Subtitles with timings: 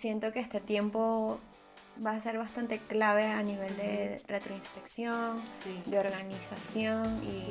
[0.00, 1.38] siento que este tiempo
[2.04, 5.82] va a ser bastante clave a nivel de retroinspección, Sí.
[5.86, 7.50] de organización y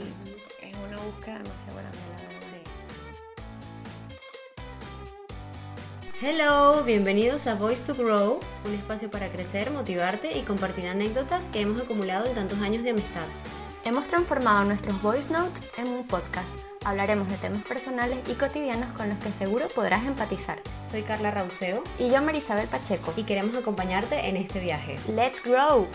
[0.65, 2.39] es una búsqueda demasiado grande, la verdad.
[6.21, 11.61] Hello, bienvenidos a Voice to Grow, un espacio para crecer, motivarte y compartir anécdotas que
[11.61, 13.27] hemos acumulado en tantos años de amistad.
[13.86, 16.68] Hemos transformado nuestros voice notes en un podcast.
[16.86, 20.59] Hablaremos de temas personales y cotidianos con los que seguro podrás empatizar.
[20.89, 23.14] Soy Carla Rauseo Y yo, Marisabel Pacheco.
[23.18, 24.96] y queremos acompañarte en este viaje.
[25.10, 25.88] ¡Let's grow!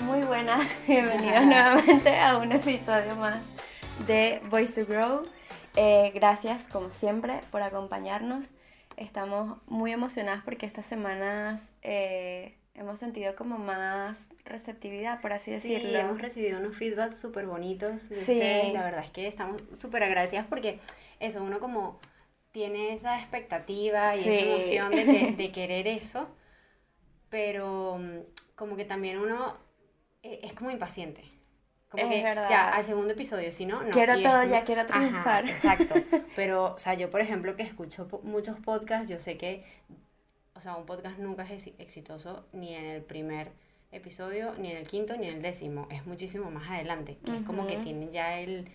[0.00, 3.53] Muy buenas, bienvenidos nuevamente a un episodio más
[4.06, 5.22] de Voice to Grow.
[5.76, 8.46] Eh, gracias, como siempre, por acompañarnos.
[8.96, 15.68] Estamos muy emocionadas porque estas semanas eh, hemos sentido como más receptividad, por así Sí,
[15.74, 15.98] decirlo.
[15.98, 18.32] hemos recibido unos feedbacks súper bonitos de Sí.
[18.32, 18.72] ustedes.
[18.72, 20.78] La verdad es que estamos súper agradecidas porque
[21.18, 21.98] eso, uno como
[22.52, 24.30] tiene esa expectativa y Sí.
[24.30, 26.28] esa emoción de, que- de querer eso,
[27.30, 28.18] pero mm,
[28.54, 29.56] como que también uno
[30.22, 31.22] eh, es como impaciente.
[31.94, 32.48] Como Es que verdad.
[32.48, 33.90] ya al segundo episodio, si no, no.
[33.90, 35.48] Quiero y todo como- ya, quiero Ajá, triunfar.
[35.48, 35.94] exacto.
[36.36, 39.64] Pero, o sea, yo por ejemplo que escucho po- muchos podcasts, yo sé que,
[40.54, 43.50] o sea, un podcast nunca es exi- exitoso ni en el primer
[43.92, 45.86] episodio, ni en el quinto, ni en el décimo.
[45.90, 48.68] Es muchísimo más adelante, que es como que tienen ya el...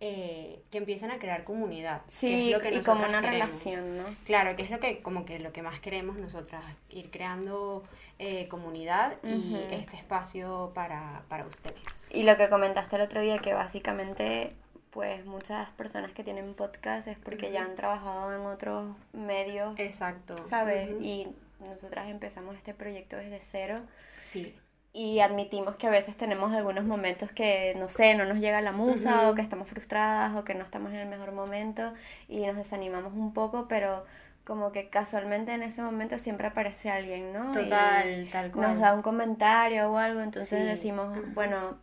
[0.00, 2.02] eh, que empiezan a crear comunidad.
[2.06, 3.48] que Sí, es lo que y como una queremos.
[3.50, 4.04] relación, ¿no?
[4.24, 7.84] Claro, que es lo que como que lo que más queremos nosotras, ir creando
[8.18, 11.80] eh, comunidad y este espacio para, para ustedes.
[12.10, 14.54] Y lo que comentaste el otro día, que básicamente,
[14.90, 20.36] pues muchas personas que tienen podcast es porque ya han trabajado en otros medios, Exacto.
[20.36, 20.90] ¿sabes?
[21.00, 21.28] Y
[21.60, 23.80] nosotras empezamos este proyecto desde cero
[24.18, 24.54] Sí.
[24.92, 28.72] Y admitimos que a veces tenemos algunos momentos que, no sé, no nos llega la
[28.72, 31.92] musa o que estamos frustradas o que no estamos en el mejor momento
[32.28, 34.04] y nos desanimamos un poco, pero
[34.44, 37.50] como que casualmente en ese momento siempre aparece alguien, ¿no?
[37.52, 38.70] Y- Total, tal cual.
[38.72, 41.78] nos da un comentario o algo, entonces Sí, decimos, bueno,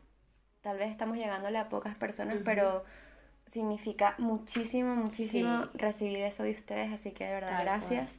[0.62, 2.84] tal vez estamos llegándole a pocas personas, pero
[3.46, 5.70] significa muchísimo, muchísimo Sí.
[5.76, 7.66] recibir eso de ustedes, así que de verdad Tal cual.
[7.80, 8.12] gracias.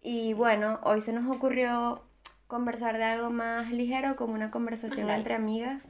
[0.00, 2.02] Y bueno, hoy se nos ocurrió
[2.54, 5.88] conversar de algo más ligero, como una conversación entre amigas,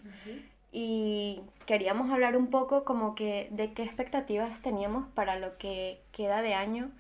[0.73, 6.41] y queríamos hablar un poco como que de qué expectativas teníamos para lo que queda
[6.41, 6.91] de año.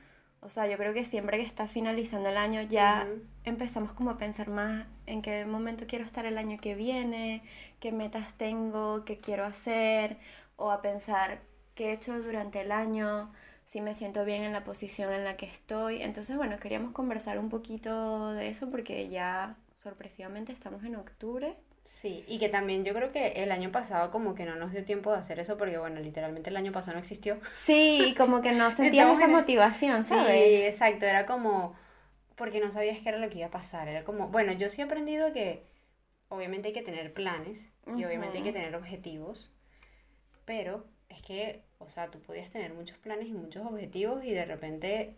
[0.42, 3.22] O sea, yo creo que siempre que está finalizando el año ya Ujú.
[3.44, 7.42] empezamos como a pensar más en qué momento quiero estar el año que viene,
[7.81, 10.19] qué metas tengo, qué quiero hacer,
[10.56, 11.41] o a pensar
[11.75, 13.32] qué he hecho durante el año,
[13.66, 16.02] si me siento bien en la posición en la que estoy.
[16.02, 21.56] Entonces, bueno, queríamos conversar un poquito de eso porque ya sorpresivamente estamos en octubre.
[21.84, 24.84] Sí, y que también yo creo que el año pasado como que no nos dio
[24.86, 27.38] tiempo de hacer eso porque bueno, literalmente el año pasado no existió.
[27.52, 30.66] Sí, como que no sentíamos esa el- motivación, Sí, ¿sabes?
[30.66, 31.75] exacto, era como
[32.36, 34.81] porque no sabías qué era lo que iba a pasar, era como, bueno, yo sí
[34.82, 35.64] he aprendido que
[36.28, 39.52] obviamente hay que tener planes y obviamente hay que tener objetivos,
[40.44, 44.44] pero es que, o sea, tú podías tener muchos planes y muchos objetivos y de
[44.44, 45.16] repente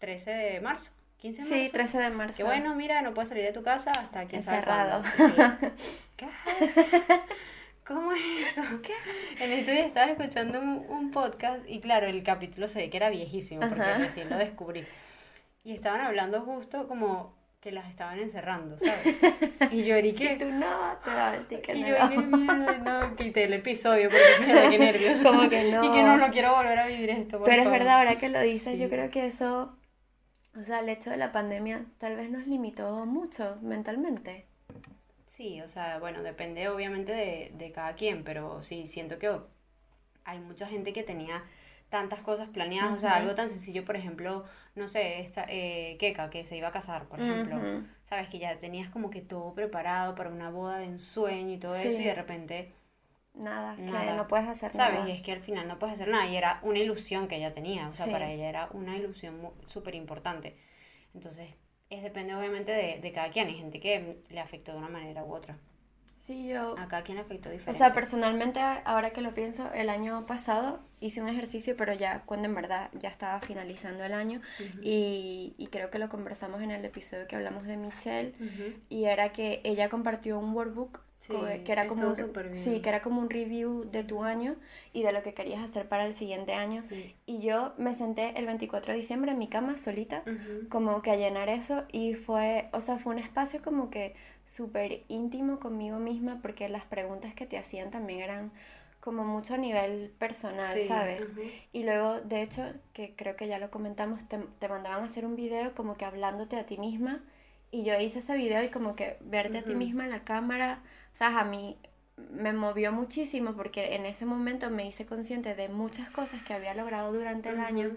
[0.00, 1.72] 13 de marzo, 15 de Sí, marzo.
[1.72, 2.36] 13 de marzo.
[2.36, 5.02] Que bueno, mira, no puedes salir de tu casa hasta sabe Encerrado.
[5.16, 5.76] que,
[6.16, 6.28] ¿Qué?
[7.86, 8.20] ¿Cómo es
[8.52, 8.62] eso?
[9.40, 12.98] En estos días estaba escuchando un, un podcast y claro, el capítulo se ve que
[12.98, 13.98] era viejísimo porque Ajá.
[13.98, 14.86] recién lo descubrí.
[15.64, 17.34] Y estaban hablando justo como
[17.68, 19.16] que las estaban encerrando, ¿sabes?
[19.70, 20.36] Y yo Y eriqué.
[20.38, 22.08] tú no, te da el ticket Y yo, no.
[22.08, 25.18] qué mierda, no, quité el episodio porque mierda, qué nervios.
[25.22, 25.84] Como que no.
[25.84, 27.78] Y que no, no quiero volver a vivir esto, por Pero es favor.
[27.78, 28.78] verdad, ahora que lo dices, Sí.
[28.78, 29.76] yo creo que eso,
[30.58, 34.46] o sea, el hecho de la pandemia tal vez nos limitó mucho mentalmente.
[35.26, 39.30] Sí, o sea, bueno, depende obviamente de, de cada quien, pero sí, siento que
[40.24, 41.44] hay mucha gente que tenía
[41.90, 44.44] tantas cosas planeadas, o sea, algo tan sencillo, por ejemplo,
[44.78, 47.60] no sé, esta eh, Keka, que se iba a casar, por ejemplo,
[48.04, 51.74] sabes que ya tenías como que todo preparado para una boda de ensueño y todo
[51.76, 52.72] eso, y de repente,
[53.34, 54.14] Nada, que Nada.
[54.16, 55.10] no puedes hacer sabes, nada.
[55.10, 57.52] y es que al final no puedes hacer nada, y era una ilusión que ella
[57.54, 58.12] tenía, o sea, Sí.
[58.12, 60.56] para ella era una ilusión súper importante,
[61.14, 61.50] entonces,
[61.90, 65.24] es depende obviamente de, de cada quien, hay gente que le afectó de una manera
[65.24, 65.56] u otra,
[66.28, 67.78] Sí, yo, a cada quien afectó o diferente.
[67.78, 72.48] sea, personalmente, ahora que lo pienso, el año pasado hice un ejercicio, pero ya cuando
[72.48, 74.78] en verdad ya estaba finalizando el año, Ujú.
[74.82, 78.78] y, y creo que lo conversamos en el episodio que hablamos de Michelle, Ujú.
[78.90, 83.02] y era que ella compartió un workbook como que era como un, sí, que era
[83.02, 84.56] como un review de tu año
[84.92, 86.82] y de lo que querías hacer para el siguiente año.
[87.26, 90.22] Y yo me senté el 24 de diciembre en mi cama solita,
[90.70, 94.14] como que a llenar eso y fue, o sea, fue un espacio como que
[94.48, 98.52] súper íntimo conmigo misma porque las preguntas que te hacían también eran
[99.00, 101.28] como mucho a nivel personal, ¿sabes?
[101.72, 102.62] Y luego, de hecho,
[102.92, 106.04] que creo que ya lo comentamos, te, te, mandaban a hacer un video como que
[106.04, 107.20] hablándote a ti misma
[107.70, 110.80] y yo hice ese video y como que verte a ti misma en la cámara,
[111.14, 111.38] ¿sabes?
[111.38, 111.78] A mí
[112.30, 116.74] me movió muchísimo porque en ese momento me hice consciente de muchas cosas que había
[116.74, 117.96] logrado durante el año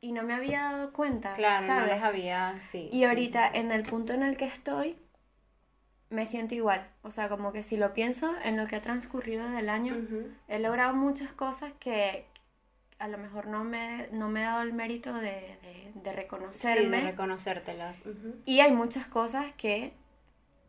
[0.00, 1.34] y no me había dado cuenta.
[1.34, 1.88] Claro, ¿sabes?
[1.88, 2.88] no les había, sí.
[2.92, 4.96] Y ahorita, en el punto en el que estoy,
[6.10, 6.86] me siento igual.
[7.02, 9.96] O sea, como que si lo pienso en lo que ha transcurrido del año,
[10.48, 12.26] he logrado muchas cosas que
[12.98, 15.56] a lo mejor no me, no me he dado el mérito de,
[15.94, 16.84] de, reconocerme.
[16.84, 18.02] Sí, de reconocértelas.
[18.44, 19.94] Y hay muchas cosas que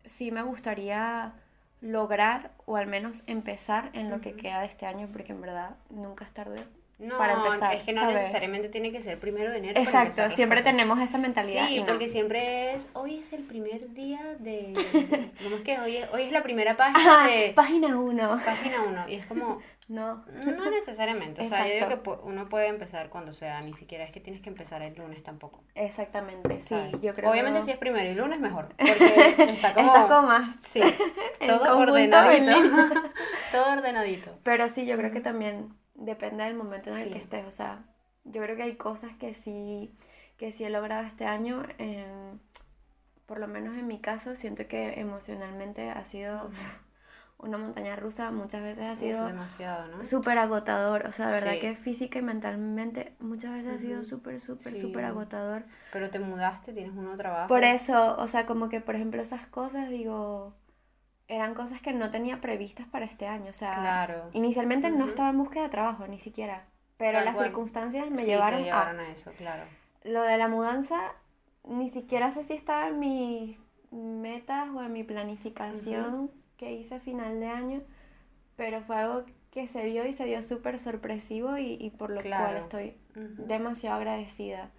[0.05, 1.33] sí me gustaría
[1.81, 5.75] lograr o al menos empezar en lo que queda de este año, porque en verdad
[5.89, 6.63] nunca es tarde
[7.01, 7.75] no, para empezar.
[7.75, 9.79] Es que no necesariamente tiene que ser primero de enero.
[9.79, 11.67] Exacto, siempre tenemos esa mentalidad.
[11.67, 14.73] Sí, porque siempre es, hoy es el primer día de,
[15.43, 17.53] ¿cómo es que hoy es, hoy es la primera página de...
[17.55, 18.41] Página 1.
[18.45, 19.59] Página 1, y es como...
[19.87, 20.23] No.
[20.45, 24.11] No necesariamente, o sea, yo digo que uno puede empezar cuando sea, ni siquiera es
[24.11, 25.65] que tienes que empezar el lunes tampoco.
[25.75, 29.91] Exactamente, sí, yo creo Obviamente si es primero y lunes mejor, porque está como...
[30.07, 30.55] Como más.
[30.65, 30.79] Sí,
[31.45, 32.55] todo ordenadito.
[33.51, 34.31] todo ordenadito.
[34.43, 37.45] Pero sí, yo creo que también depende del momento en el que estés.
[37.45, 37.83] O sea,
[38.23, 39.93] yo creo que hay cosas que sí,
[40.37, 41.63] que sí he logrado este año.
[43.25, 46.49] por lo menos en mi caso, siento que emocionalmente ha sido
[47.37, 48.31] una montaña rusa.
[48.31, 51.05] Muchas veces ha sido demasiado, súper agotador.
[51.07, 55.05] O sea, de verdad que física y mentalmente muchas veces ha sido súper, súper, súper
[55.05, 55.63] agotador.
[55.93, 57.47] Pero te mudaste, tienes un nuevo trabajo.
[57.47, 60.53] Por eso, o sea, como que por ejemplo esas cosas, digo
[61.31, 63.51] eran cosas que no tenía previstas para este año.
[63.51, 66.65] O sea, inicialmente no estaba en búsqueda de trabajo, ni siquiera.
[66.97, 69.63] Pero las circunstancias me llevaron, a, eso, claro.
[70.03, 70.99] Lo de la mudanza,
[71.63, 73.57] ni siquiera sé si estaba en mis
[73.91, 77.81] metas o en mi planificación que hice a final de año,
[78.57, 82.57] pero fue algo que se dio y se dio súper sorpresivo y, por lo cual
[82.57, 84.69] estoy demasiado agradecida.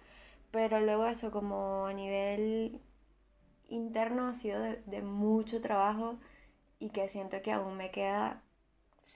[0.51, 2.79] Pero luego eso, como a nivel
[3.69, 6.19] interno, ha sido de mucho trabajo
[6.83, 8.41] y que siento que aún me queda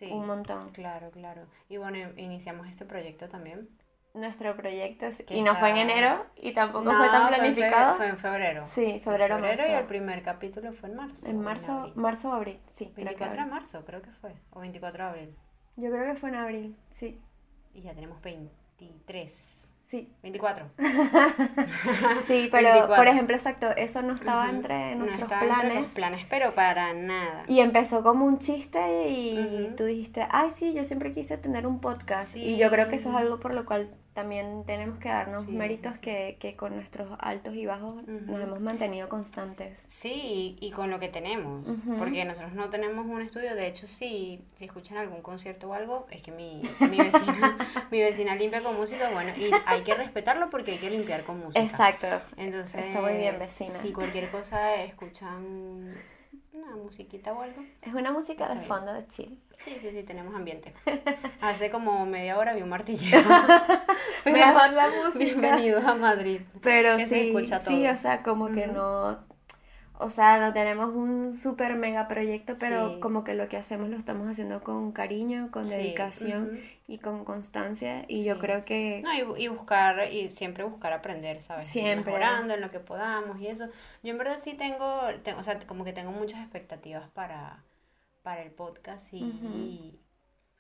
[0.10, 0.70] un montón.
[0.72, 1.48] Claro, claro.
[1.68, 3.68] Y bueno, iniciamos este proyecto también.
[4.14, 7.96] Nuestro proyecto, y no fue en enero y tampoco fue tan planificado.
[7.96, 8.66] Fue en, febrero.
[8.68, 11.28] Sí, febrero, febrero y el primer capítulo fue en marzo.
[11.28, 12.92] En marzo, marzo o abril, sí.
[12.96, 15.36] 24 de marzo creo que fue, o 24 de abril.
[15.76, 17.22] Yo creo que fue en abril, sí.
[17.74, 19.67] Y ya tenemos 23.
[19.88, 20.10] Sí.
[20.22, 20.66] 24.
[22.28, 25.78] sí, pero por ejemplo, exacto, eso no estaba entre nuestros no planes.
[25.78, 27.46] Entre planes, pero para nada.
[27.48, 31.80] Y empezó como un chiste y tú dijiste, ay, sí, yo siempre quise tener un
[31.80, 32.36] podcast.
[32.36, 36.00] Y yo creo que eso es algo por lo cual también tenemos que darnos méritos
[36.00, 39.86] Que, que, con nuestros altos y bajos nos hemos mantenido constantes.
[39.88, 41.64] Sí, y, con lo que tenemos,
[42.00, 46.08] porque nosotros no tenemos un estudio, de hecho sí, si escuchan algún concierto o algo,
[46.10, 47.58] es que mi, mi, vecina,
[47.92, 51.38] mi vecina limpia con música, bueno, y hay que respetarlo porque hay que limpiar con
[51.38, 51.62] música.
[51.62, 52.08] Exacto.
[52.38, 53.80] Entonces, está muy bien vecina.
[53.84, 55.94] Si cualquier cosa escuchan
[56.58, 57.64] una musiquita o algo.
[57.82, 59.40] Es una música de fondo de chill.
[59.60, 60.74] Sí, sí, sí, tenemos ambiente.
[61.42, 63.22] Hace como media hora vi un martillero.
[64.26, 65.20] Mejor la música.
[65.20, 66.42] Bienvenidos a Madrid.
[66.62, 67.34] Pero sí,
[67.66, 69.27] sí, o sea, como que no
[70.00, 73.98] o sea, no tenemos un super mega proyecto, pero como que lo que hacemos lo
[73.98, 78.06] estamos haciendo con cariño, con dedicación y con constancia.
[78.08, 79.02] Y yo creo que...
[79.04, 81.66] No, y, buscar, y siempre buscar aprender, ¿sabes?
[81.66, 82.14] Siempre.
[82.14, 83.70] Mejorando en lo que podamos y eso.
[84.04, 87.64] Yo en verdad sí tengo, tengo o sea, como que tengo muchas expectativas para,
[88.22, 90.00] para el podcast y,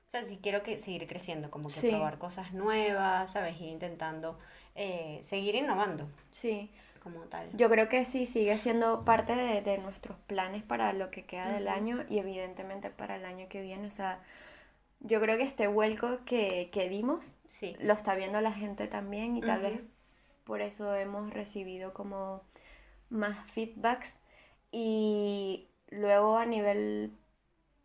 [0.08, 3.62] o sea, sí quiero que seguir creciendo, como que probar cosas nuevas, ¿sabes?
[3.62, 4.40] Ir intentando
[4.74, 6.08] eh, seguir innovando.
[6.32, 6.72] Sí.
[7.08, 7.50] Como tal.
[7.54, 11.70] Yo creo que sí, sigue siendo parte de, nuestros planes para lo que queda del
[11.70, 13.88] año y evidentemente para el año que viene.
[13.88, 14.20] O sea,
[15.00, 17.78] yo creo que este vuelco que, que dimos sí.
[17.80, 19.82] lo está viendo la gente también y tal vez
[20.44, 22.42] por eso hemos recibido como
[23.10, 24.14] más feedbacks.
[24.70, 27.14] Y luego a nivel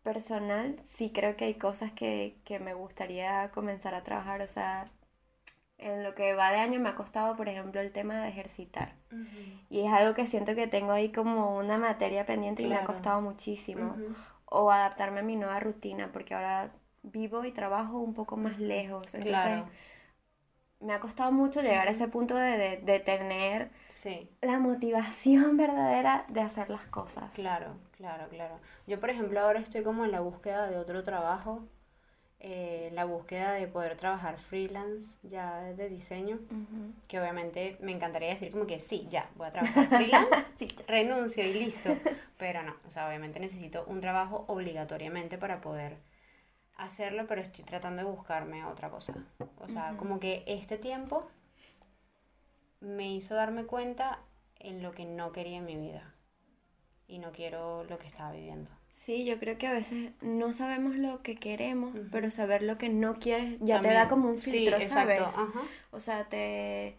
[0.03, 4.41] personal, sí creo que hay cosas que, que me gustaría comenzar a trabajar.
[4.41, 4.91] O sea,
[6.13, 8.93] lo que va de año me ha costado, por ejemplo, el tema de ejercitar.
[9.69, 12.85] Y es algo que siento que tengo ahí como una materia pendiente y me ha
[12.85, 13.95] costado muchísimo.
[14.45, 19.13] O adaptarme a mi nueva rutina, porque ahora vivo y trabajo un poco más lejos.
[19.15, 19.63] Entonces,
[20.79, 24.29] me ha costado mucho llegar a ese punto de, de, de tener Sí.
[24.41, 27.33] la motivación verdadera de hacer las cosas.
[27.33, 28.59] Claro, claro, claro.
[28.85, 31.63] Yo, por ejemplo, ahora estoy como en la búsqueda de otro trabajo,
[32.45, 36.39] eh, la búsqueda de poder trabajar freelance ya de diseño,
[37.07, 40.67] que obviamente me encantaría decir como que sí, ya, voy a trabajar freelance, Sí.
[40.87, 41.95] renuncio y listo,
[42.37, 45.97] pero no, o sea, obviamente necesito un trabajo obligatoriamente para poder
[46.75, 49.13] hacerlo, pero estoy tratando de buscarme otra cosa.
[49.59, 51.25] O sea, como que este tiempo
[52.81, 54.19] me hizo darme cuenta
[54.59, 56.13] en lo que no quería en mi vida
[57.07, 58.69] y no quiero lo que estaba viviendo.
[58.93, 62.89] Sí, yo creo que a veces no sabemos lo que queremos, pero saber lo que
[62.89, 65.21] no quieres ya te da como un filtro, ¿sabes?
[65.21, 65.61] ajá.
[65.91, 66.95] O sea, te,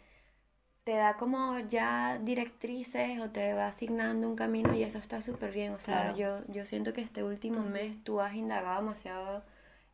[0.84, 5.52] te da como ya directrices o te va asignando un camino y eso está súper
[5.52, 5.72] bien.
[5.72, 6.16] O sea, Claro.
[6.46, 9.42] yo, yo siento que este último mes tú has indagado demasiado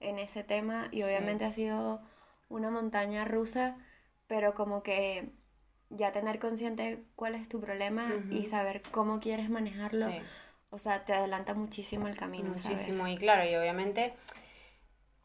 [0.00, 1.02] en ese tema y Sí.
[1.04, 2.00] obviamente ha sido
[2.48, 3.76] una montaña rusa,
[4.26, 5.30] pero como que
[5.90, 8.50] ya tener consciente cuál es tu problema y Ujú.
[8.50, 10.18] saber cómo quieres manejarlo, Sí.
[10.70, 12.78] O sea, te adelanta muchísimo el camino, ¿sabes?
[12.78, 14.14] Muchísimo, y claro, y obviamente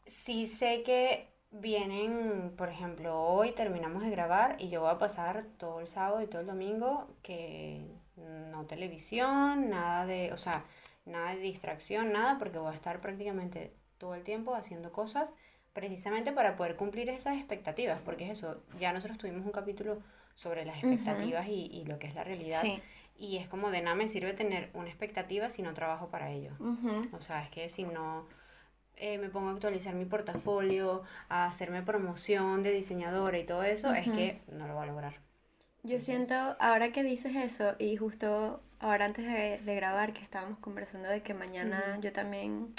[0.06, 5.44] sí sé que vienen, por ejemplo, hoy terminamos de grabar y yo voy a pasar
[5.58, 7.86] todo el sábado y todo el domingo que
[8.16, 10.64] no televisión, nada de, o sea,
[11.04, 15.32] nada de distracción, nada, porque voy a estar prácticamente todo el tiempo haciendo cosas
[15.72, 19.98] precisamente para poder cumplir esas expectativas, porque es eso, ya nosotros tuvimos un capítulo
[20.34, 22.60] sobre las expectativas y, y lo que es la realidad.
[22.60, 22.80] Sí.
[23.18, 26.52] Y es como de nada me sirve tener una expectativa si no trabajo para ello.
[26.58, 27.08] Ujú.
[27.16, 28.26] O sea, es que si no
[28.96, 33.92] eh, me pongo a actualizar mi portafolio, a hacerme promoción de diseñadora y todo eso,
[33.94, 34.16] es Ujú.
[34.16, 35.14] que no lo voy a lograr.
[35.82, 40.58] Yo siento, ahora que dices eso, y justo ahora antes de, de grabar, que estábamos
[40.58, 42.02] conversando de que mañana Ujú.
[42.02, 42.74] yo también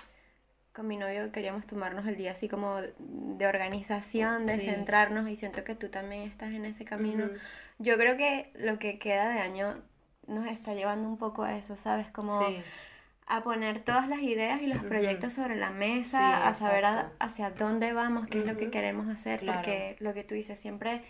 [0.73, 4.65] con mi novio queríamos tomarnos el día así como de organización, de Sí.
[4.65, 7.29] centrarnos, y siento que tú también estás en ese camino.
[7.79, 9.81] Yo creo que lo que queda de año
[10.27, 12.07] nos está llevando un poco a eso, ¿sabes?
[12.09, 12.57] Como Sí,
[13.27, 17.11] a poner todas las ideas y los proyectos sobre la mesa, Sí, a saber a-
[17.19, 19.57] hacia dónde vamos, qué es lo que queremos hacer, Claro.
[19.61, 21.01] porque lo que tú dices, siempre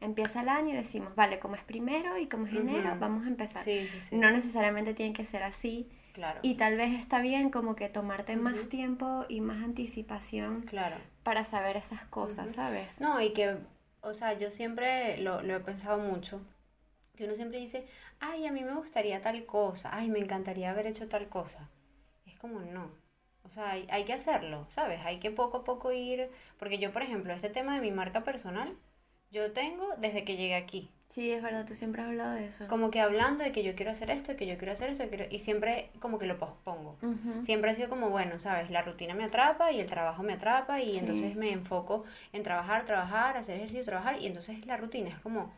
[0.00, 3.28] empieza el año y decimos, vale, como es primero y como es enero, vamos a
[3.28, 3.62] empezar.
[3.64, 4.16] sí, sí, sí.
[4.16, 8.36] No necesariamente tiene que ser así Claro, y tal vez está bien como que tomarte
[8.36, 10.96] más tiempo y más anticipación claro.
[11.22, 12.52] para saber esas cosas.
[12.54, 12.98] ¿sabes?
[13.00, 13.56] No, y que,
[14.00, 16.40] o sea, yo siempre lo, lo he pensado mucho,
[17.16, 17.86] que uno siempre dice,
[18.20, 21.68] ay, a mí me gustaría tal cosa, ay, me encantaría haber hecho tal cosa.
[22.26, 22.90] Es como no.
[23.44, 25.00] O sea, hay, hay que hacerlo, ¿sabes?
[25.04, 28.24] Hay que poco a poco ir, porque yo, por ejemplo, este tema de mi marca
[28.24, 28.74] personal,
[29.30, 30.90] yo tengo desde que llegué aquí.
[31.08, 32.66] Sí, es verdad, tú siempre has hablado de eso.
[32.66, 35.26] Como que hablando de que yo quiero hacer esto, que yo quiero hacer esto, quiero-
[35.30, 36.96] y siempre como que lo pospongo.
[37.00, 37.44] Ujú.
[37.44, 38.70] Siempre ha sido como, bueno, ¿sabes?
[38.70, 40.98] La rutina me atrapa y el trabajo me atrapa y Sí.
[40.98, 45.52] entonces me enfoco en trabajar, trabajar, hacer ejercicio, trabajar y entonces la rutina es como,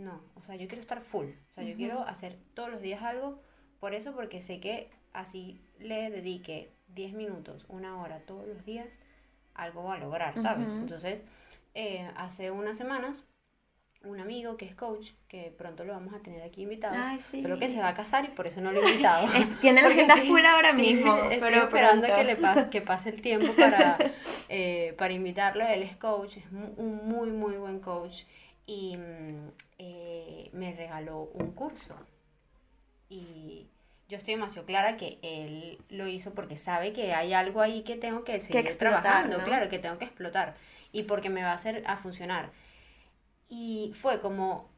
[0.00, 3.02] no, o sea, yo quiero estar full, o sea, yo quiero hacer todos los días
[3.02, 3.40] algo,
[3.80, 8.98] por eso, porque sé que así le dedique 10 minutos, una hora todos los días,
[9.54, 10.66] algo va a lograr, ¿sabes?
[10.68, 11.22] Entonces,
[11.74, 13.24] eh, hace unas semanas,
[14.02, 16.96] un amigo que es coach, que pronto lo vamos a tener aquí invitado,
[17.30, 17.40] sí.
[17.42, 19.28] solo que se va a casar y por eso no lo he invitado.
[19.60, 23.20] Tiene la estoy- full ahora mismo, Estoy pero esperando que, le pa- que pase el
[23.20, 23.98] tiempo para,
[24.48, 25.64] eh, para invitarlo.
[25.66, 28.22] Él es coach, es un muy, muy buen coach.
[28.64, 29.50] Y mm,
[30.60, 31.96] me regaló un curso.
[33.08, 33.66] Y
[34.08, 37.96] yo estoy demasiado clara que él lo hizo porque sabe que hay algo ahí que
[37.96, 39.44] tengo que seguir explotar, trabajando, ¿no?
[39.44, 40.54] claro, que tengo que explotar.
[40.92, 42.50] Y porque me va a hacer a funcionar.
[43.48, 44.68] Y fue como,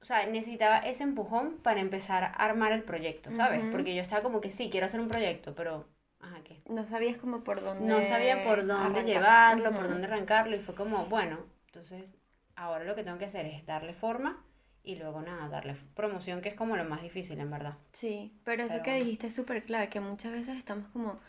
[0.00, 3.62] o sea, necesitaba ese empujón para empezar a armar el proyecto, ¿sabes?
[3.70, 5.86] Porque yo estaba como que sí, quiero hacer un proyecto, pero,
[6.18, 6.60] ajá, ¿qué?
[6.66, 9.04] No sabías como por dónde No sabía por dónde arrancar.
[9.04, 12.14] llevarlo, por dónde arrancarlo, y fue como, bueno, entonces
[12.56, 14.42] ahora lo que tengo que hacer es darle forma
[14.84, 17.74] y luego nada, darle promoción, que es como lo más difícil, en verdad.
[17.92, 19.04] Sí, pero eso Pero que bueno.
[19.04, 21.20] dijiste es súper clave, que muchas veces estamos como,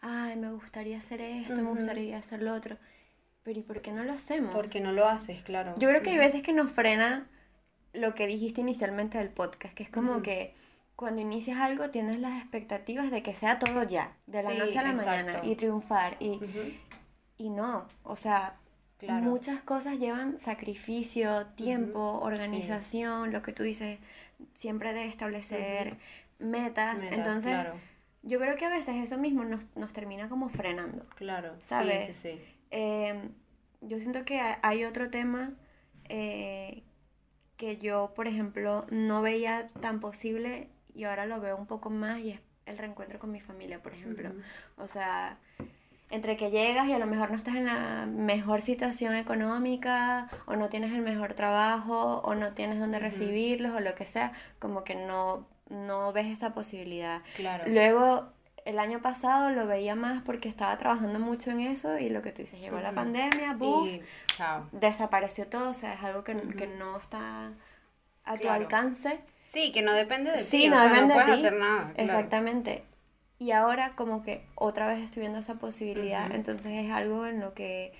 [0.00, 1.74] ay, me gustaría hacer esto, me Ujú.
[1.76, 2.76] gustaría hacer lo otro,
[3.42, 4.52] pero ¿y por qué no lo hacemos?
[4.52, 5.74] Porque no lo haces, claro.
[5.78, 7.28] Yo creo que hay veces que nos frena
[7.92, 10.22] lo que dijiste inicialmente del podcast, que es como Ujú.
[10.22, 10.54] que
[10.96, 14.78] cuando inicias algo tienes las expectativas de que sea todo ya, de la Sí, noche
[14.78, 15.48] a la mañana, exacto.
[15.48, 16.40] y triunfar, y,
[17.38, 18.56] y no, o sea,
[18.98, 19.26] Claro.
[19.26, 23.98] muchas cosas llevan sacrificio, tiempo, organización, lo que tú dices,
[24.54, 25.96] siempre de establecer
[26.38, 27.74] metas, Metas, entonces claro,
[28.22, 31.02] yo creo que a veces eso mismo nos, nos termina como frenando.
[31.14, 31.54] claro.
[31.64, 32.06] ¿sabes?
[32.06, 32.44] Sí, sí, sí.
[32.70, 33.28] Eh,
[33.82, 35.52] yo siento que ha- hay otro tema
[36.08, 36.82] eh,
[37.56, 42.20] que yo, por ejemplo, no veía tan posible y ahora lo veo un poco más
[42.20, 44.32] y es el reencuentro con mi familia, por ejemplo.
[44.76, 45.38] O sea,
[46.10, 50.54] entre que llegas y a lo mejor no estás en la mejor situación económica o
[50.56, 54.84] no tienes el mejor trabajo o no tienes donde recibirlos o lo que sea, como
[54.84, 57.22] que no, no ves esa posibilidad.
[57.34, 57.64] Claro.
[57.66, 58.28] Luego,
[58.64, 62.32] el año pasado lo veía más porque estaba trabajando mucho en eso y lo que
[62.32, 62.96] tú dices, llegó la Ujú.
[62.96, 63.88] pandemia, ¡buf!
[63.88, 64.02] Y
[64.36, 64.68] chao.
[64.72, 66.76] desapareció todo, o sea, es algo que, que Ujú.
[66.78, 67.50] no está
[68.24, 69.20] a tu alcance.
[69.46, 71.46] Sí, que no depende de Sí, ti, no o sea, depende no de puedes ti.
[71.46, 71.92] hacer nada.
[71.94, 72.18] claro.
[73.38, 77.52] Y ahora como que otra vez estoy viendo esa posibilidad, entonces es algo en lo
[77.54, 77.92] que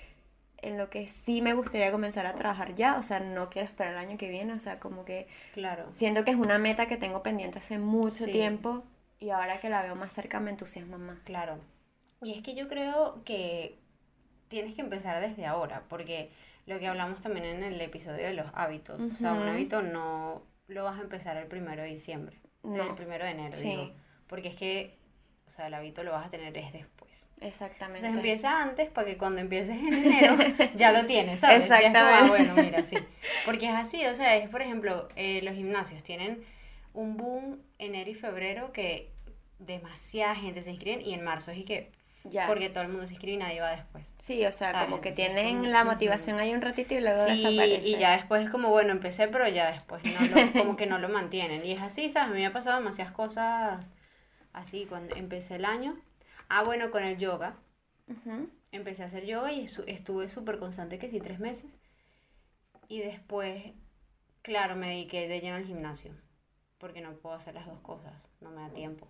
[0.63, 3.93] en lo que sí me gustaría comenzar a trabajar ya, o sea, no quiero esperar
[3.93, 5.85] el año que viene, o sea, como que Claro.
[5.95, 8.33] siento que es una meta que tengo pendiente hace mucho Sí.
[8.33, 8.83] tiempo
[9.21, 11.19] y ahora que la veo más cerca me entusiasma más.
[11.21, 11.59] Claro.
[12.23, 13.79] Y es que yo creo que
[14.49, 16.31] tienes que empezar desde ahora, porque
[16.65, 20.43] lo que hablamos también en el episodio de los hábitos, o sea, un hábito no
[20.69, 22.83] lo vas a empezar el primero de diciembre, No.
[22.83, 23.69] el primero de enero, Sí.
[23.69, 23.91] digo,
[24.27, 24.97] porque es que,
[25.47, 27.27] o sea, el hábito lo vas a tener es después.
[27.41, 27.99] Exactamente.
[27.99, 30.37] Entonces empieza antes para que cuando empieces en enero
[30.75, 31.69] ya lo tienes, ¿sabes?
[31.69, 32.29] Ya es como, ah, Exactamente.
[32.53, 32.97] bueno, mira, sí.
[33.45, 36.45] Porque es así, o sea, es por ejemplo, eh, los gimnasios tienen
[36.95, 39.11] un boom enero y febrero que
[39.59, 41.91] demasiada gente se inscribe y en marzo es y que
[42.25, 42.47] Ya.
[42.47, 44.05] porque todo el mundo se inscribe y nadie va después.
[44.23, 44.87] Sí, o sea, ¿sabes?
[44.87, 47.87] como que Entonces, tienen la motivación ahí un ratito y luego Sí, desaparece.
[47.89, 50.99] y ya después es como, bueno, empecé, pero ya después no lo, como que no
[50.99, 51.65] lo mantienen.
[51.65, 52.31] Y es así, ¿sabes?
[52.31, 53.87] A mí me ha pasado demasiadas cosas
[54.57, 55.97] así cuando empecé el año.
[56.49, 57.57] Ah, bueno, con el yoga.
[58.73, 61.71] Empecé a hacer yoga y estuve súper constante, que sí, tres meses.
[62.89, 63.73] Y después,
[64.43, 66.13] claro, me dediqué de lleno al gimnasio.
[66.79, 69.09] Porque no puedo hacer las dos cosas, no me da tiempo.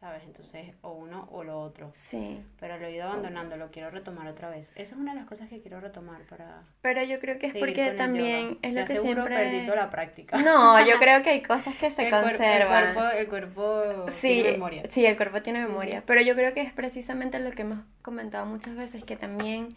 [0.00, 0.22] ¿Sabes?
[0.24, 1.90] Entonces, o uno o lo otro.
[1.94, 2.38] Sí.
[2.60, 4.70] Pero lo he ido abandonando, lo quiero retomar otra vez.
[4.74, 7.54] Esa es una de las cosas que quiero retomar para Pero yo creo que es
[7.54, 9.36] porque también es Te lo que aseguro, siempre...
[9.36, 10.36] perdí toda la práctica.
[10.42, 12.88] No, yo creo que hay cosas que se el, conservan.
[12.88, 14.82] el cuerpo, el cuerpo Sí, tiene memoria.
[14.90, 16.02] sí, el cuerpo tiene memoria.
[16.04, 19.74] Pero yo creo que es precisamente lo que hemos comentado muchas veces, que también,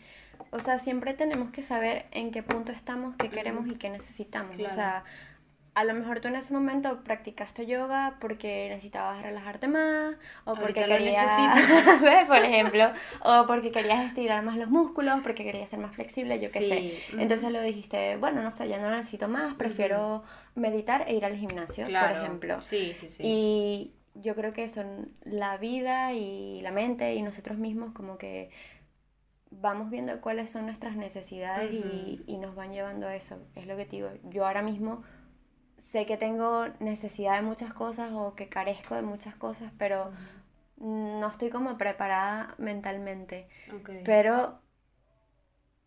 [0.52, 4.56] o sea, siempre tenemos que saber en qué punto estamos, qué queremos y qué necesitamos.
[4.56, 4.74] O Claro.
[4.76, 5.04] sea,
[5.78, 10.80] a lo mejor tú en ese momento practicaste yoga porque necesitabas relajarte más, o porque
[10.82, 11.32] Ahorita querías.
[12.02, 12.26] ¿ves?
[12.26, 12.92] por ejemplo,
[13.22, 16.70] o porque querías estirar más los músculos, porque querías ser más flexible, yo qué Sí,
[17.12, 17.22] sé.
[17.22, 20.24] Entonces lo dijiste, bueno, no sé, ya no lo necesito más, prefiero
[20.56, 22.16] meditar e ir al gimnasio, Claro.
[22.16, 22.60] por ejemplo.
[22.62, 23.22] Sí, sí, sí.
[23.24, 28.50] Y yo creo que son la vida y la mente y nosotros mismos como que
[29.52, 33.38] vamos viendo cuáles son nuestras necesidades y, y nos van llevando a eso.
[33.56, 34.10] Es lo que te digo.
[34.24, 35.04] Yo ahora mismo
[35.78, 40.12] sé que tengo necesidad de muchas cosas o que carezco de muchas cosas, pero
[40.78, 43.48] no estoy como preparada mentalmente.
[44.06, 44.60] Pero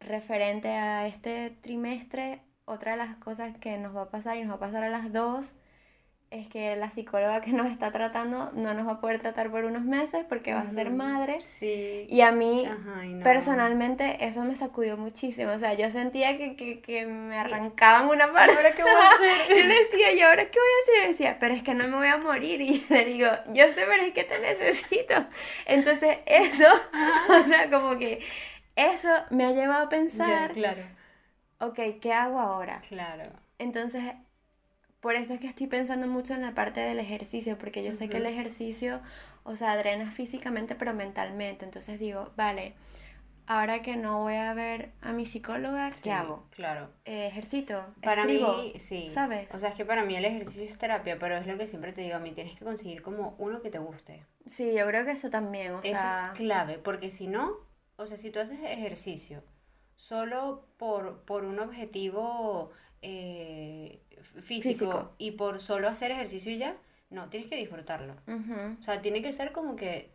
[0.00, 4.53] referente a este trimestre, otra de las cosas que nos va a pasar y nos
[4.53, 5.57] va a pasar a las dos
[6.30, 9.64] es que la psicóloga que nos está tratando no nos va a poder tratar por
[9.64, 11.40] unos meses porque va a ser madre.
[11.40, 12.06] Sí.
[12.08, 13.24] Y a mí, Ajá, y no.
[13.24, 15.50] personalmente, eso me sacudió muchísimo.
[15.52, 18.54] O sea, yo sentía que, que, que me arrancaban una parte.
[18.56, 19.48] ¿Ahora qué voy a hacer?
[19.56, 21.04] Yo decía, ¿y ahora qué voy a hacer?
[21.04, 22.60] Y decía, pero es que no me voy a morir.
[22.60, 25.14] Y le digo, yo sé, pero es que te necesito.
[25.66, 26.66] Entonces, eso,
[27.42, 28.20] o sea, como que
[28.76, 30.82] eso me ha llevado a pensar, claro.
[31.58, 32.80] ok, ¿qué hago ahora?
[32.88, 33.24] Claro.
[33.58, 34.02] Entonces,
[35.00, 38.08] por eso es que estoy pensando mucho en la parte del ejercicio, porque yo sé
[38.08, 39.00] que el ejercicio,
[39.44, 41.64] o sea, drena físicamente, pero mentalmente.
[41.64, 42.74] Entonces digo, vale,
[43.46, 46.46] ahora que no voy a ver a mi psicóloga, ¿qué hago?
[46.50, 46.90] Claro.
[47.04, 49.08] Eh, ejercito, Para escribo, mí, sí.
[49.10, 49.48] ¿sabes?
[49.54, 51.92] O sea, es que para mí el ejercicio es terapia, pero es lo que siempre
[51.92, 54.24] te digo, a mí tienes que conseguir como uno que te guste.
[54.46, 57.54] Sí, yo creo que eso también, o Eso sea, es clave, porque si no,
[57.96, 59.42] o sea, si tú haces ejercicio
[59.96, 62.70] solo por, por un objetivo
[63.02, 65.12] eh, físico, Físico.
[65.18, 66.76] y por solo hacer ejercicio y ya,
[67.11, 68.14] no, tienes que disfrutarlo.
[68.26, 70.11] ujú, O sea, tiene que ser como que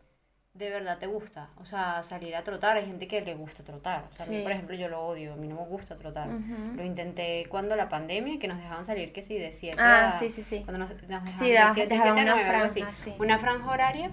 [0.54, 1.50] de verdad te gusta.
[1.58, 4.06] O sea, salir a trotar, hay gente que le gusta trotar.
[4.10, 4.44] O sea, a mí, Sí.
[4.44, 6.30] por ejemplo, yo lo odio, a mí no me gusta trotar.
[6.30, 6.76] ujú.
[6.78, 10.20] Lo intenté cuando la pandemia, que nos dejaban salir, que sí, de 7 Ah, a...
[10.20, 10.62] sí, sí, sí.
[10.63, 12.89] Cuando nos, nos dejaban Sí, de daba- 7, dejaban 7 a una 9, algo franja,
[12.89, 13.04] así.
[13.04, 13.13] sí.
[13.20, 14.12] Una franja horaria,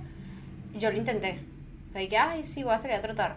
[0.76, 1.38] yo lo intenté.
[1.90, 3.37] O sea, dije, ay, sí, voy a salir a trotar.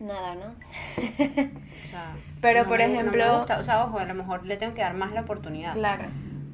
[0.00, 0.46] Nada, ¿no?
[0.46, 3.58] O sea, Pero, no por me gu- no me ejemplo- gusta.
[3.58, 5.74] O sea, ojo, a lo mejor le tengo que dar más la oportunidad.
[5.74, 6.04] Claro.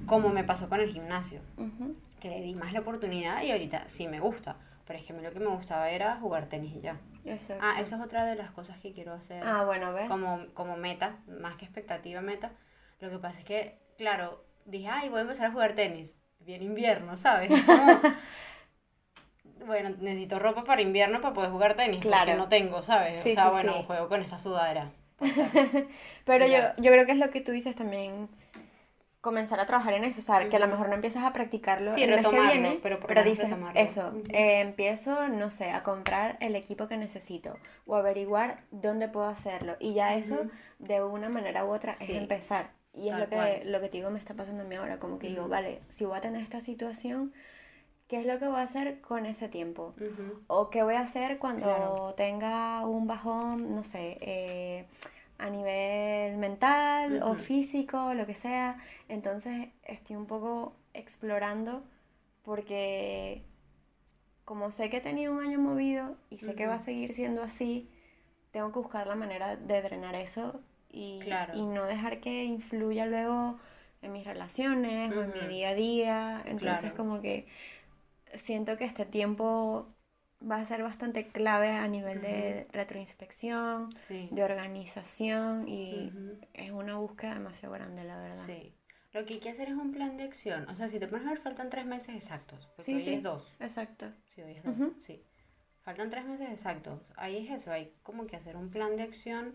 [0.07, 1.41] Como me pasó con el gimnasio.
[1.57, 1.97] ujú.
[2.21, 4.57] que le di más la oportunidad y ahorita sí me gusta.
[4.87, 6.97] Pero es que a mí lo que me gustaba era jugar tenis y ya.
[7.27, 7.63] Exacto.
[7.67, 10.09] Ah, eso es otra de las cosas que quiero hacer Ah, bueno, ¿ves?
[10.09, 12.53] como, como meta, más que expectativa meta.
[13.01, 16.15] Lo que pasa es que, claro, dije, ay, voy a empezar a jugar tenis.
[16.41, 17.51] Bien invierno, ¿sabes?
[17.51, 17.87] Es como,
[19.67, 22.01] bueno, necesito ropa para invierno para poder jugar tenis.
[22.01, 22.27] Claro.
[22.33, 23.23] Porque no tengo, ¿sabes?
[23.23, 23.85] Sí, o sea, sí, bueno, sí.
[23.87, 24.91] juego con esta sudadera.
[26.25, 28.29] Pero yo, yo creo que es lo que tú dices también.
[29.21, 31.93] comenzar a trabajar en eso, o sea, que a lo mejor no empiezas a practicarlo
[31.93, 33.81] Sí, el mes que viene, pero por pero dices, retomarlo.
[33.81, 39.27] eso, eh, empiezo, no sé, a comprar el equipo que necesito o averiguar dónde puedo
[39.27, 40.51] hacerlo y ya eso Ujú.
[40.79, 42.71] de una manera u otra Sí, es empezar.
[42.93, 43.73] Y es tal lo que, cual.
[43.73, 46.05] lo que te digo me está pasando a mí ahora, como que digo, vale, si
[46.05, 47.33] voy a tener esta situación,
[48.15, 49.93] ¿qué es lo que voy a hacer con ese tiempo?
[49.97, 50.45] Ujú.
[50.47, 52.15] O qué voy a hacer cuando Claro.
[52.15, 54.87] tenga un bajón, no sé, eh,
[55.37, 57.41] a nivel mental o Ujú.
[57.41, 58.79] físico, lo que sea.
[59.09, 61.83] Entonces estoy un poco explorando
[62.45, 63.43] porque
[64.45, 67.43] como sé que he tenido un año movido y sé que va a seguir siendo
[67.43, 67.89] así,
[68.53, 71.55] tengo que buscar la manera de drenar eso y, Claro.
[71.57, 73.59] y no dejar que influya luego
[74.03, 76.43] en mis relaciones o en mi día a día.
[76.45, 76.97] Entonces Claro.
[76.97, 77.47] como que
[78.39, 79.89] siento que este tiempo
[80.43, 84.29] va a ser bastante clave a nivel de retroinspección, Sí.
[84.31, 86.13] de organización y
[86.53, 88.45] es una búsqueda demasiado grande, la verdad.
[88.47, 88.75] Sí.
[89.13, 90.69] Lo que hay que hacer es un plan de acción.
[90.69, 92.67] O sea, si te pones a ver, faltan tres meses exactos.
[92.77, 93.15] Porque Sí, hoy sí.
[93.15, 93.53] es dos.
[93.61, 94.07] Exacto.
[94.35, 94.75] Sí, hoy es dos.
[95.01, 95.23] Sí.
[95.83, 97.01] Faltan tres meses exactos.
[97.17, 97.71] Ahí es eso.
[97.71, 99.55] Hay como que hacer un plan de acción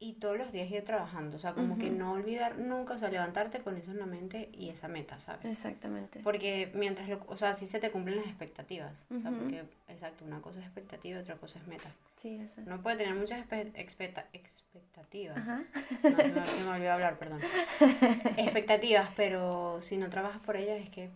[0.00, 1.36] y todos los días ir trabajando.
[1.36, 4.48] O sea, como que no olvidar nunca, o sea, levantarte con eso en la mente
[4.52, 5.44] y esa meta, ¿sabes?
[5.44, 6.20] Exactamente.
[6.22, 8.92] Porque mientras lo, o sea, sí se te cumplen las expectativas.
[9.10, 11.90] O sea, porque, exacto, una cosa es expectativa y otra cosa es meta.
[12.22, 12.60] Sí, eso.
[12.66, 15.36] No puede tener muchas expecta- expectativas.
[15.36, 15.62] Ajá.
[16.04, 17.40] No, se me, se me olvidó hablar, perdón.
[18.36, 21.10] Expectativas, pero si no trabajas por ellas es que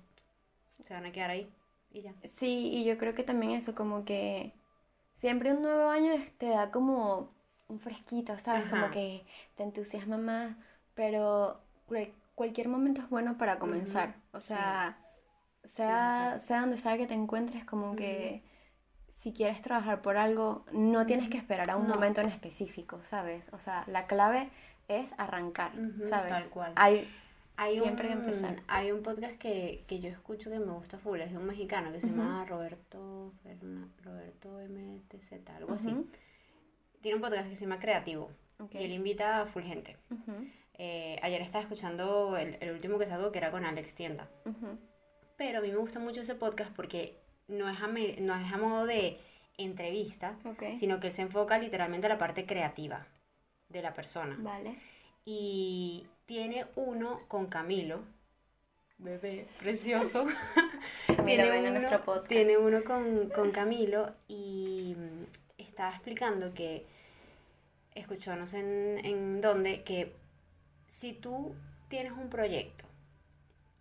[0.85, 1.49] se van a quedar ahí
[1.92, 2.12] y ya.
[2.38, 4.53] Sí, y yo creo que también eso, como que
[5.21, 7.31] siempre un nuevo año te da como
[7.72, 8.68] un fresquito, ¿sabes?
[8.70, 9.24] Como que
[9.56, 10.56] te entusiasma más,
[10.94, 14.14] pero cual- cualquier momento es bueno para comenzar.
[14.32, 14.48] O sí.
[14.48, 14.98] sea,
[15.64, 18.42] sea, sea donde sea que te encuentres, como que
[19.14, 21.94] si quieres trabajar por algo, no tienes que esperar a un No.
[21.94, 23.50] momento en específico, ¿sabes?
[23.52, 24.50] O sea, la clave
[24.88, 25.72] es arrancar,
[26.08, 26.28] ¿sabes?
[26.28, 26.72] tal cual.
[26.76, 27.08] Hay,
[27.56, 28.56] Hay siempre que un, empezar.
[28.66, 31.92] hay un podcast que, que yo escucho que me gusta full, es de un mexicano
[31.92, 35.94] que se llama Roberto, Ferna- Roberto MTZ, algo así.
[37.03, 38.75] Tiene un podcast que se llama Creativo Ok.
[38.77, 39.97] y él invita a full gente.
[40.11, 40.47] Ujú,
[40.79, 44.29] Eh, ayer estaba escuchando el, el último que sacó que era con Alex Tienda.
[44.47, 44.79] ujú.
[45.37, 47.17] Pero a mí me gusta mucho ese podcast porque
[47.49, 49.19] no es a, me- no es a modo de
[49.59, 50.62] entrevista, Ok.
[50.79, 53.07] sino que él se enfoca literalmente a la parte creativa
[53.69, 54.37] de la persona.
[54.41, 54.77] Vale.
[55.25, 58.01] Y tiene uno con Camilo,
[58.99, 60.27] bebé precioso.
[61.09, 62.29] Nuestro podcast.
[62.29, 64.95] tiene uno con, con Camilo y
[65.72, 66.87] estaba explicando que,
[67.94, 70.14] escuchó no sé en, en dónde, que
[70.87, 71.54] si tú
[71.88, 72.85] tienes un proyecto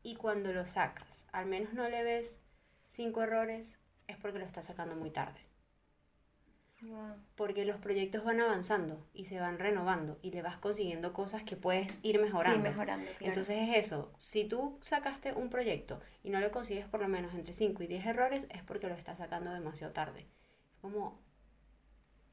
[0.03, 2.39] y cuando lo sacas, al menos no le ves
[2.87, 3.77] cinco errores,
[4.07, 5.41] es porque lo estás sacando muy tarde.
[6.81, 7.15] Wow.
[7.35, 11.55] Porque los proyectos van avanzando y se van renovando y le vas consiguiendo cosas que
[11.55, 12.57] puedes ir mejorando.
[12.57, 13.25] Sí, mejorando, claro.
[13.25, 17.33] Entonces es eso, si tú sacaste un proyecto y no le consigues por lo menos
[17.35, 20.25] entre 5 y 10 errores, es porque lo estás sacando demasiado tarde.
[20.81, 21.19] Como,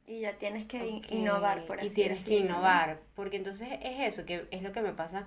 [0.08, 2.56] Y ya tienes que innovar, por así Y tienes que decirlo, ¿no?
[2.56, 5.26] innovar, porque entonces es eso, que es lo que me pasa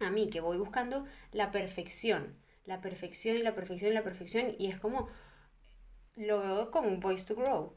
[0.00, 2.34] a mí, que voy buscando la perfección,
[2.66, 5.08] la perfección y la perfección y la perfección, y es como,
[6.16, 7.74] lo veo con Voice to Grow.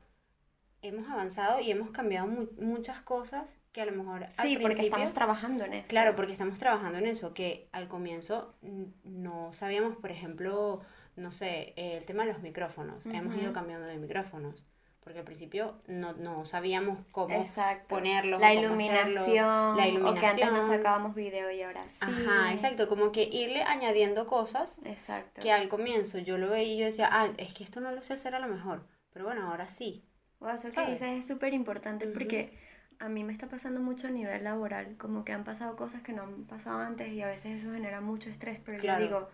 [0.81, 4.83] Hemos avanzado y hemos cambiado mu- muchas cosas que a lo mejor al Sí, porque
[4.83, 5.89] estamos trabajando en eso.
[5.89, 8.55] Claro, porque estamos trabajando en eso, que al comienzo
[9.03, 10.81] no sabíamos, por ejemplo,
[11.15, 13.05] no sé, el tema de los micrófonos.
[13.05, 14.63] Hemos ido cambiando de micrófonos,
[15.09, 17.87] porque al principio no, no sabíamos cómo Exacto.
[17.87, 20.67] ponerlos, La o cómo hacerlo, iluminación, la O que antes no iluminación.
[20.67, 21.97] sacábamos video y ahora sí.
[22.01, 25.41] Ajá, exacto, como que irle añadiendo cosas Exacto.
[25.41, 28.03] que al comienzo yo lo veía y yo decía, ah, es que esto no lo
[28.03, 30.05] sé hacer a lo mejor, pero bueno, ahora sí.
[30.41, 32.13] Wow, eso que dices es súper importante Ujú.
[32.13, 32.55] porque
[32.99, 36.13] a mí me está pasando mucho a nivel laboral, como que han pasado cosas que
[36.13, 38.99] no han pasado antes y a veces eso genera mucho estrés, pero Claro.
[38.99, 39.29] yo digo,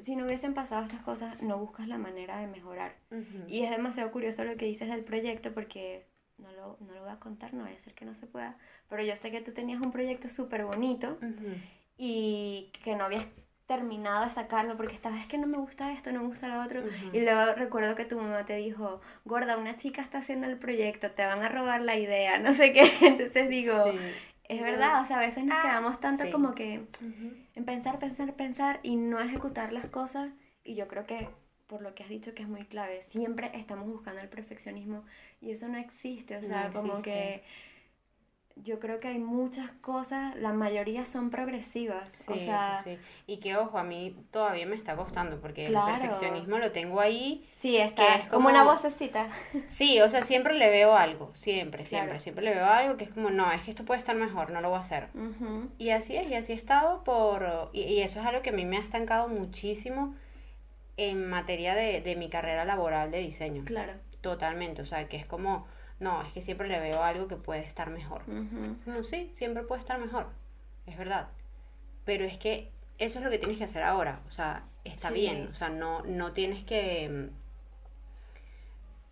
[0.00, 2.94] si no hubiesen pasado estas cosas, no buscas la manera de mejorar.
[3.48, 6.06] Y es demasiado curioso lo que dices del proyecto porque
[6.38, 8.56] no lo, no lo voy a contar, no vaya a ser que no se pueda,
[8.88, 11.18] pero yo sé que tú tenías un proyecto súper bonito
[11.96, 13.26] y que no habías
[13.66, 16.60] terminado de sacarlo porque esta vez que no me gusta esto, no me gusta lo
[16.62, 16.82] otro.
[17.12, 21.12] Y luego recuerdo que tu mamá te dijo, gorda, una chica está haciendo el proyecto,
[21.12, 22.90] te van a robar la idea, no sé qué.
[23.02, 23.98] Entonces digo, Sí.
[24.56, 26.30] Es verdad, o sea, a veces nos Ah, quedamos tanto sí.
[26.30, 26.86] como que
[27.54, 30.32] en pensar, pensar, pensar y no ejecutar las cosas.
[30.64, 31.28] Y yo creo que
[31.66, 35.04] por lo que has dicho que es muy clave, siempre estamos buscando el perfeccionismo
[35.40, 37.10] y eso no existe, o sea, No como existe.
[37.10, 37.42] que
[38.56, 42.10] yo creo que hay muchas cosas, la mayoría son progresivas.
[42.10, 42.98] Sí, o sea, sí, sí.
[43.26, 45.94] Y que, ojo, a mí todavía me está costando porque Claro.
[45.94, 47.48] el perfeccionismo lo tengo ahí.
[47.52, 49.28] sí, está que es como una vocecita.
[49.68, 52.20] Sí, o sea, siempre le veo algo, siempre, siempre, Claro.
[52.20, 54.60] siempre le veo algo que es como, no, es que esto puede estar mejor, no
[54.60, 55.08] lo voy a hacer.
[55.78, 57.70] Y así es, y así he estado por...
[57.72, 60.14] Y, y eso es algo que a mí me ha estancado muchísimo
[60.96, 63.64] en materia de, de mi carrera laboral de diseño.
[63.64, 63.94] Claro.
[64.20, 65.66] Totalmente, o sea, que es como,
[66.02, 68.22] no, es que siempre le veo algo que puede estar mejor.
[68.86, 70.26] No, sí, siempre puede estar mejor,
[70.86, 71.28] es verdad.
[72.04, 75.14] Pero es que eso es lo que tienes que hacer ahora, o sea, está Sí.
[75.14, 77.08] bien, o sea, no, no tienes que...
[77.08, 77.28] mm,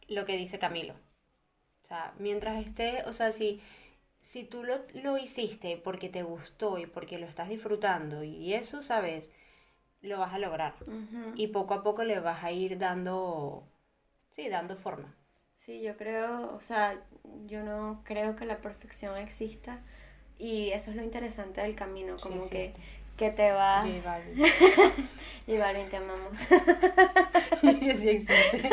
[0.08, 0.94] Lo que dice Camilo.
[1.84, 3.62] O sea, mientras esté, o sea, si,
[4.22, 8.82] si tú lo, lo hiciste porque te gustó y porque lo estás disfrutando y eso,
[8.82, 9.30] ¿sabes?
[10.02, 10.74] Lo vas a lograr.
[11.36, 13.64] Y poco a poco le vas a ir dando,
[14.30, 15.14] sí, dando forma.
[15.70, 16.98] Sí, yo creo, o sea,
[17.46, 19.78] yo no creo que la perfección exista
[20.36, 22.72] y eso es lo interesante del camino, Sí como que,
[23.16, 23.88] que te vas...
[23.88, 24.44] J Balvin.
[25.46, 26.38] Y Balvin, te amamos.
[27.60, 28.68] que sí existe.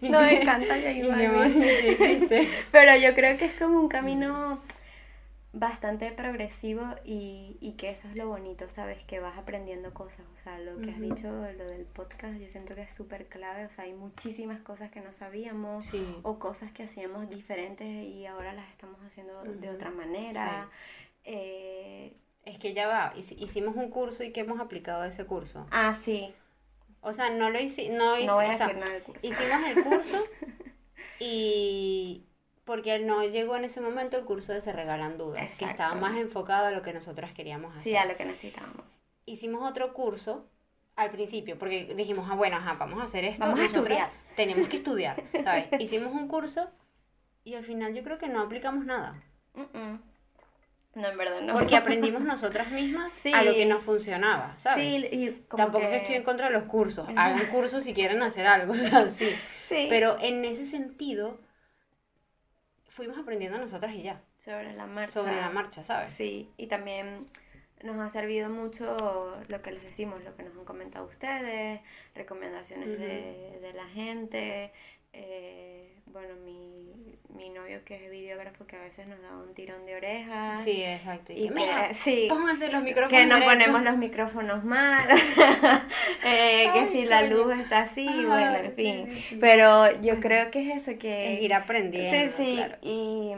[0.00, 1.02] No, me encanta Y.
[1.02, 2.48] J Balvin sí existe.
[2.72, 4.60] Pero yo creo que es como un camino
[5.52, 9.02] bastante progresivo y, y que eso es lo bonito, ¿sabes?
[9.04, 10.24] Que vas aprendiendo cosas.
[10.34, 11.14] O sea, lo que has Ujú.
[11.14, 13.64] dicho, lo del podcast, yo siento que es súper clave.
[13.66, 16.16] O sea, hay muchísimas cosas que no sabíamos Sí.
[16.22, 19.74] o cosas que hacíamos diferentes y ahora las estamos haciendo de Ujú.
[19.76, 20.68] otra manera.
[21.24, 22.14] Eh,
[22.46, 25.66] Es que ya va, hici- hicimos un curso y que hemos aplicado ese curso.
[25.72, 26.32] ah, sí.
[27.02, 29.26] O sea, no lo hici no, No voy a o sea, decir nada del curso.
[29.26, 30.24] hicimos el curso
[31.18, 32.24] y
[32.70, 35.96] porque no llegó en ese momento el curso de Se Regalan Dudas, que estaba Exacto.
[35.96, 37.82] más enfocado a lo que nosotras queríamos hacer.
[37.82, 38.84] Sí, a lo que necesitábamos.
[39.26, 40.46] Hicimos otro curso
[40.94, 43.44] al principio, porque dijimos, ah, bueno, ajá, vamos a hacer esto.
[43.44, 44.10] Vamos a estudiar.
[44.36, 45.66] Tenemos que estudiar, ¿sabes?
[45.80, 46.70] Hicimos un curso
[47.42, 49.20] y al final yo creo que no aplicamos nada.
[49.54, 50.00] Mm-mm.
[50.94, 51.54] No, en verdad no.
[51.54, 53.32] Porque aprendimos nosotras mismas Sí.
[53.32, 54.84] a lo que nos funcionaba, ¿sabes?
[54.84, 57.08] Sí, y como Tampoco es que estoy en contra de los cursos.
[57.16, 59.28] Hagan cursos si quieren hacer algo, o sea, sí.
[59.64, 59.86] Sí.
[59.88, 61.40] Pero en ese sentido,
[62.90, 64.20] fuimos aprendiendo nosotras y ya.
[64.36, 65.12] sobre la marcha.
[65.12, 66.12] Sobre la marcha, ¿sabes?
[66.12, 67.28] Sí, y también
[67.82, 71.80] nos ha servido mucho lo que les decimos, lo que nos han comentado ustedes,
[72.14, 74.72] recomendaciones de, de la gente.
[75.12, 79.86] Eh, bueno, mi, mi novio que es videógrafo que a veces nos da un tirón
[79.86, 80.62] de orejas.
[80.62, 81.32] Sí, exacto.
[81.32, 85.08] Y que, mira, que, sí, pónganse los micrófonos que no ponemos los micrófonos mal,
[86.24, 89.06] eh, que si la luz está así, bueno, en fin.
[89.06, 89.38] sí, sí.
[89.40, 91.34] Pero yo creo que es eso, que...
[91.34, 92.36] Es ir aprendiendo.
[92.36, 92.76] Sí, sí, claro.
[92.82, 93.34] y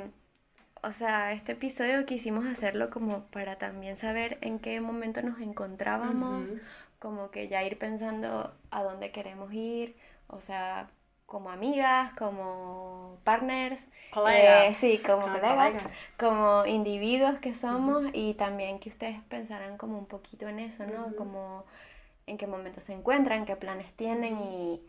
[0.82, 6.56] o sea, este episodio quisimos hacerlo como para también saber en qué momento nos encontrábamos,
[6.98, 9.94] como que ya ir pensando a dónde queremos ir,
[10.26, 10.90] o sea,
[11.32, 14.68] como amigas, como partners, Colegas.
[14.68, 15.92] eh, sí, como Como colegas, colegas.
[16.18, 21.16] como individuos que somos y también que ustedes pensaran como un poquito en eso, ¿no?
[21.16, 21.64] Como
[22.26, 24.82] en qué momento se encuentran, qué planes tienen y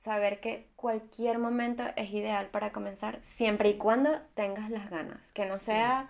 [0.00, 5.44] saber que cualquier momento es ideal para comenzar siempre y cuando tengas las ganas, que
[5.44, 5.66] no Sí.
[5.66, 6.08] sea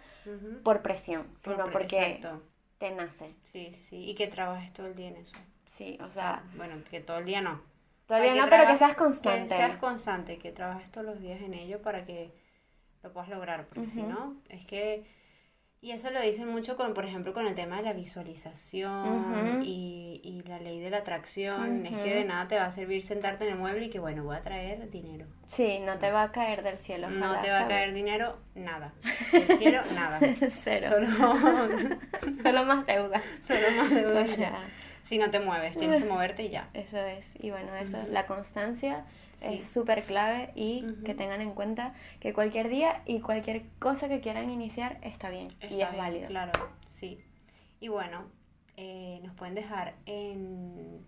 [0.62, 2.42] por presión, Por- sino porque Exacto.
[2.78, 3.34] te nace.
[3.42, 4.08] Sí, sí.
[4.08, 5.36] Y que trabajes todo el día en eso.
[5.66, 7.60] Sí, o sea, bueno, que todo el día no.
[8.06, 9.48] Todavía no, que pero que seas constante.
[9.48, 12.32] Que seas constante, que trabajes todos los días en ello para que
[13.02, 14.10] lo puedas lograr, porque si Ujú.
[14.10, 15.04] no, es que...
[15.80, 19.62] Y eso lo dicen mucho con, por ejemplo, con el tema de la visualización Ujú.
[19.62, 21.84] y, y la ley de la atracción.
[21.84, 24.24] Es que de nada te va a servir sentarte en el mueble y que, bueno,
[24.24, 25.26] voy a traer dinero.
[25.46, 27.10] Sí, no te va a caer del cielo.
[27.10, 28.94] No te va a caer dinero, nada.
[29.32, 30.20] Del cielo, nada.
[30.50, 30.86] Cero.
[30.88, 31.06] Solo,
[32.42, 33.22] Solo más deudas.
[33.42, 34.30] solo más O deudas.
[34.30, 34.58] sea,
[35.04, 36.68] Si no te mueves, tienes que moverte y ya.
[36.74, 37.24] eso es.
[37.38, 39.54] Y bueno, eso, la constancia Sí.
[39.58, 44.20] es súper clave y que tengan en cuenta que cualquier día y cualquier cosa que
[44.20, 46.26] quieran iniciar está bien y Está es bien, válido.
[46.28, 46.52] Claro,
[46.86, 47.18] sí.
[47.80, 48.24] Y bueno,
[48.76, 51.04] eh, nos pueden dejar en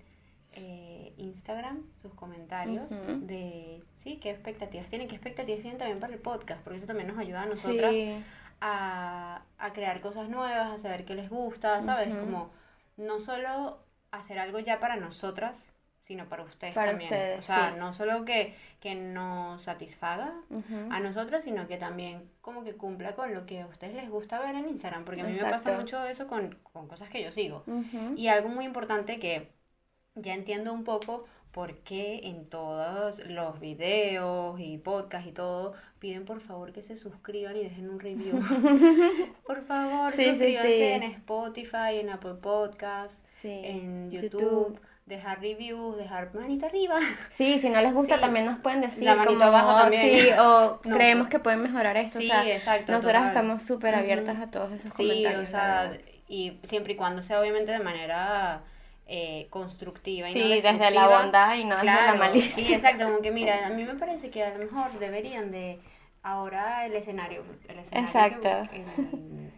[0.52, 2.90] eh, Instagram sus comentarios
[3.26, 7.09] de, sí, qué expectativas tienen, qué expectativas tienen también para el podcast, porque eso también
[7.09, 8.12] nos ayuda a nosotras Sí,
[8.61, 12.09] a, a crear cosas nuevas, a saber qué les gusta, ¿sabes?
[12.09, 12.50] Como
[12.96, 13.78] no solo
[14.11, 17.11] hacer algo ya para nosotras, sino para ustedes Para también.
[17.12, 17.79] ustedes, o sea, sí.
[17.79, 20.33] no solo que, que nos satisfaga
[20.90, 24.38] a nosotras, sino que también como que cumpla con lo que a ustedes les gusta
[24.40, 27.33] ver en Instagram, porque a mí me pasa mucho eso con, con cosas que yo
[27.33, 27.64] sigo.
[28.16, 29.51] Y algo muy importante que
[30.14, 36.27] ya entiendo un poco por qué en todos los videos y podcasts y todo piden
[36.27, 38.38] por favor que se suscriban y dejen un review.
[39.47, 40.83] por favor, Sí, suscríbanse sí.
[40.83, 44.31] en Spotify, en Apple Podcasts, en YouTube.
[44.42, 44.81] YouTube.
[45.07, 46.99] dejar reviews, dejar manita arriba.
[47.31, 48.21] Sí, si no les gusta Sí.
[48.21, 50.03] también nos pueden decir La manito como, abajo "Oh, también".
[50.21, 51.31] sí, o No, creemos pues.
[51.31, 52.19] que pueden mejorar esto.
[52.19, 53.29] Sí, o sea, exacto, nosotras total.
[53.29, 55.42] estamos súper abiertas a todos esos Sí, comentarios.
[55.45, 55.97] o sea,
[56.29, 58.61] y siempre y cuando sea obviamente de manera
[59.07, 62.55] eh, constructiva y no Sí, desde la bondad y no desde la Claro, malicia.
[62.55, 65.79] Sí, exacto, como que mira, a mí me parece que a lo mejor deberían de
[66.23, 68.69] ahora el escenario, el escenario Exacto.
[68.73, 69.53] que- el-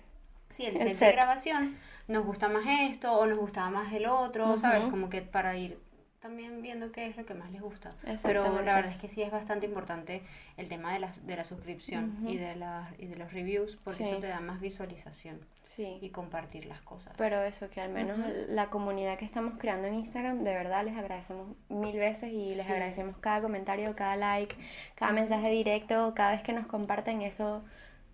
[0.51, 4.59] sí, el set, de grabación, nos gusta más esto o nos gustaba más el otro,
[4.59, 4.83] ¿sabes?
[4.83, 4.91] Ujú.
[4.91, 5.79] Como que para ir
[6.21, 7.93] también viendo qué es lo que más les gusta.
[8.23, 10.23] Pero la verdad es que sí es bastante importante
[10.57, 12.31] el tema de la, de la suscripción Ujú.
[12.31, 14.11] y, de la, y de los reviews, porque Sí.
[14.11, 15.99] eso te da más visualización Sí.
[16.01, 17.15] y compartir las cosas.
[17.17, 18.29] Pero eso, que al menos Ujú.
[18.49, 22.67] la comunidad que estamos creando en Instagram, de verdad les agradecemos mil veces y les
[22.67, 22.73] Sí.
[22.73, 24.57] agradecemos cada comentario, cada like,
[24.97, 27.65] cada mensaje directo, cada vez que nos comparten eso,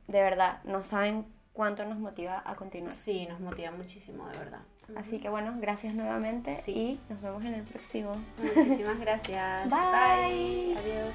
[0.08, 2.92] de verdad, no saben cuánto nos motiva a continuar.
[2.92, 4.60] Sí, nos motiva muchísimo, de verdad.
[4.96, 6.72] Así que bueno, gracias nuevamente Sí.
[7.08, 8.16] y nos vemos en el próximo.
[8.38, 9.64] Muchísimas gracias.
[9.70, 10.76] Bye.
[10.78, 11.14] Adiós.